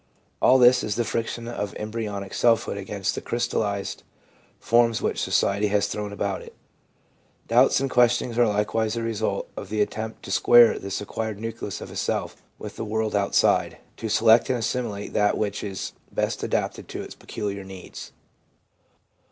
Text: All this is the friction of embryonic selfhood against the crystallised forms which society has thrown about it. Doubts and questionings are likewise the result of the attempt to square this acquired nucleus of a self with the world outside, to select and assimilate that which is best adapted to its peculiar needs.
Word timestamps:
All 0.41 0.57
this 0.57 0.83
is 0.83 0.95
the 0.95 1.05
friction 1.05 1.47
of 1.47 1.75
embryonic 1.77 2.33
selfhood 2.33 2.75
against 2.75 3.13
the 3.13 3.21
crystallised 3.21 4.01
forms 4.59 4.99
which 4.99 5.21
society 5.21 5.67
has 5.67 5.85
thrown 5.85 6.11
about 6.11 6.41
it. 6.41 6.55
Doubts 7.47 7.79
and 7.79 7.87
questionings 7.87 8.35
are 8.35 8.47
likewise 8.47 8.95
the 8.95 9.03
result 9.03 9.47
of 9.55 9.69
the 9.69 9.79
attempt 9.79 10.23
to 10.23 10.31
square 10.31 10.79
this 10.79 11.01
acquired 11.01 11.39
nucleus 11.39 11.81
of 11.81 11.91
a 11.91 11.95
self 11.95 12.41
with 12.57 12.77
the 12.77 12.83
world 12.83 13.15
outside, 13.15 13.77
to 13.97 14.09
select 14.09 14.49
and 14.49 14.57
assimilate 14.57 15.13
that 15.13 15.37
which 15.37 15.63
is 15.63 15.93
best 16.11 16.41
adapted 16.41 16.87
to 16.87 17.03
its 17.03 17.13
peculiar 17.13 17.63
needs. 17.63 18.11